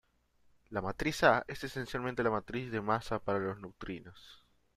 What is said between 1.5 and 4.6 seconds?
esencialmente la matriz de masa para los neutrinos.